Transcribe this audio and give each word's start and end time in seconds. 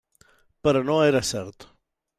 Però 0.69 0.81
no 0.89 0.97
era 1.11 1.23
cert. 1.35 1.71